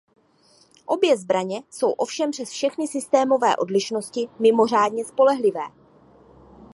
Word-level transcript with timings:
Obě 0.85 1.17
zbraně 1.17 1.63
jsou 1.71 1.91
ovšem 1.91 2.31
přes 2.31 2.49
všechny 2.49 2.87
systémové 2.87 3.55
odlišnosti 3.55 4.27
mimořádně 4.39 5.05
spolehlivé. 5.05 5.63